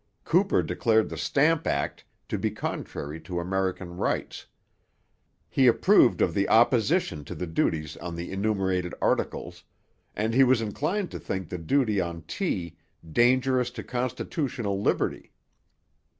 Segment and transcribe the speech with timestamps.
[0.23, 4.47] Cooper declared the Stamp Act to be contrary to American rights;
[5.47, 9.63] he approved of the opposition to the duties on the enumerated articles;
[10.15, 12.75] and he was inclined to think the duty on tea
[13.11, 15.31] 'dangerous to constitutional liberty.'